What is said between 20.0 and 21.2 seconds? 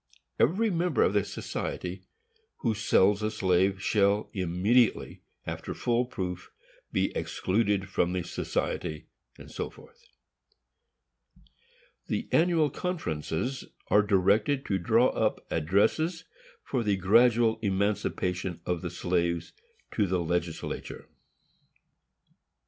the legislature.